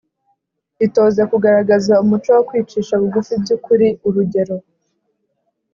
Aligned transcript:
Itoze 0.85 1.21
kugaragaza 1.31 1.93
umuco 2.03 2.29
wo 2.35 2.43
kwicisha 2.49 2.93
bugufi 3.01 3.33
by 3.41 3.49
ukuri 3.55 3.87
urugero 4.07 4.55